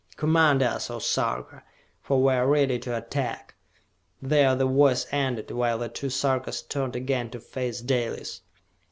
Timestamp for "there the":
4.19-4.65